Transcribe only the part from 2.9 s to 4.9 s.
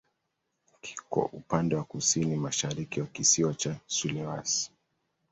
wa kisiwa cha Sulawesi.